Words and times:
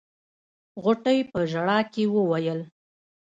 غوټۍ 0.83 1.19
په 1.31 1.39
ژړا 1.51 1.79
کې 1.93 2.03
وويل. 2.15 2.59